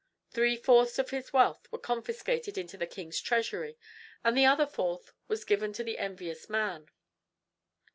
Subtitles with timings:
[0.31, 3.77] Three fourths of his wealth were confiscated into the king's treasury,
[4.23, 6.89] and the other fourth was given to the envious man.